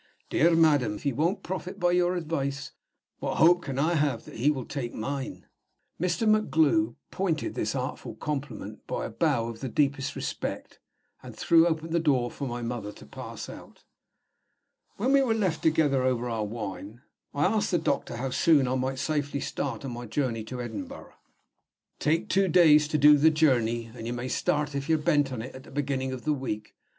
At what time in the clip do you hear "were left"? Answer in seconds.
15.21-15.61